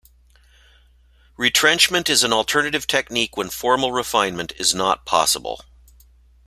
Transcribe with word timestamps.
Retrenchment 1.37 2.09
is 2.09 2.23
an 2.23 2.33
alternative 2.33 2.87
technique 2.87 3.37
when 3.37 3.51
formal 3.51 3.91
refinement 3.91 4.51
is 4.57 4.73
not 4.73 5.05
possible. 5.05 5.61